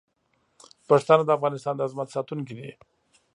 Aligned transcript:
پښتانه 0.89 1.23
د 1.25 1.29
افغانستان 1.37 1.73
د 1.75 1.81
عظمت 1.87 2.07
ساتونکي 2.15 2.53
دي. 2.59 2.69